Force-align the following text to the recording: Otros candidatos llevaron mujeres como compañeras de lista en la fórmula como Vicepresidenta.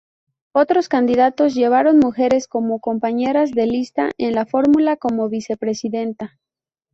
Otros 0.55 0.89
candidatos 0.89 1.53
llevaron 1.53 1.99
mujeres 1.99 2.47
como 2.47 2.79
compañeras 2.79 3.51
de 3.51 3.67
lista 3.67 4.09
en 4.17 4.33
la 4.33 4.47
fórmula 4.47 4.97
como 4.97 5.29
Vicepresidenta. 5.29 6.39